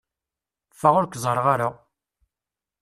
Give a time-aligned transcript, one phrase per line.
[0.73, 1.69] Ffeɣ ur k-ẓerreɣ ara!